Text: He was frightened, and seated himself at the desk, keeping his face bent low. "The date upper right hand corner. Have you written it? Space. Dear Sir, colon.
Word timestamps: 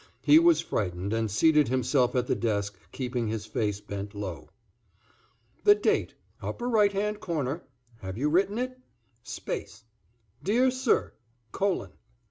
He 0.23 0.39
was 0.39 0.61
frightened, 0.61 1.13
and 1.13 1.29
seated 1.29 1.67
himself 1.67 2.15
at 2.15 2.25
the 2.25 2.33
desk, 2.33 2.75
keeping 2.91 3.27
his 3.27 3.45
face 3.45 3.79
bent 3.79 4.15
low. 4.15 4.49
"The 5.63 5.75
date 5.75 6.15
upper 6.41 6.67
right 6.67 6.91
hand 6.91 7.19
corner. 7.19 7.61
Have 7.99 8.17
you 8.17 8.27
written 8.27 8.57
it? 8.57 8.79
Space. 9.21 9.83
Dear 10.41 10.71
Sir, 10.71 11.13
colon. 11.51 11.91